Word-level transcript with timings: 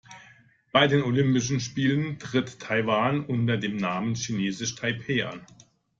Bei 0.71 0.87
den 0.87 1.03
Olympischen 1.03 1.59
Spielen 1.59 2.17
tritt 2.17 2.59
Taiwan 2.59 3.23
unter 3.23 3.57
dem 3.57 3.75
Namen 3.77 4.15
„Chinesisch 4.15 4.73
Taipeh“ 4.73 5.21
an. 5.25 5.45